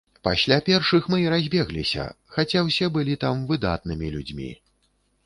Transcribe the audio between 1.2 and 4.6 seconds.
і разбегліся, хаця ўсе былі там выдатнымі людзьмі.